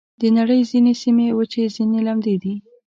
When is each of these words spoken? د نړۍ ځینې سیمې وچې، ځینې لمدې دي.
د 0.21 0.21
نړۍ 0.37 0.61
ځینې 0.71 0.93
سیمې 1.01 1.27
وچې، 1.37 1.63
ځینې 1.75 1.99
لمدې 2.07 2.35
دي. 2.43 2.53